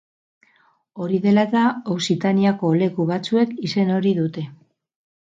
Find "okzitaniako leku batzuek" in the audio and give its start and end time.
1.95-3.53